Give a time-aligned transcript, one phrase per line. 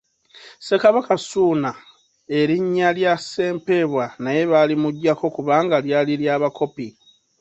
[0.59, 1.71] Ssekabaka Ssuuna
[2.39, 6.87] erinna lya Ssempeebwa naye baalimuggyako kubanga lyali lya bakopi.